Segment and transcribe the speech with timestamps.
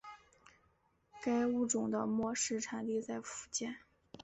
[1.21, 3.75] 该物种的模式产地在福建。